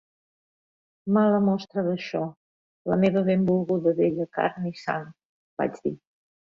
"Mala 1.17 1.41
mostra 1.49 1.83
d'això, 1.89 2.23
la 2.93 2.99
meva 3.05 3.25
benvolguda 3.31 3.97
vella 4.03 4.31
carn 4.41 4.69
i 4.75 4.77
sang", 4.85 5.09
vaig 5.63 5.83
dir. 5.87 5.99